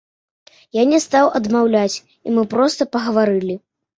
Я 0.77 0.83
не 0.93 0.99
стаў 1.05 1.29
адмаўляць, 1.41 2.01
і 2.29 2.35
мы 2.37 2.45
проста 2.57 2.81
пагаварылі. 2.95 3.55